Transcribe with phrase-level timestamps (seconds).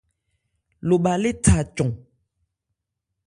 [0.87, 1.91] Lobha le tha cɔn.